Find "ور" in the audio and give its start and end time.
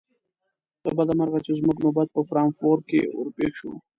3.17-3.27